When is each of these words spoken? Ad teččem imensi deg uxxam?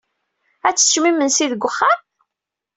Ad 0.67 0.75
teččem 0.75 1.05
imensi 1.09 1.45
deg 1.51 1.65
uxxam? 1.69 1.99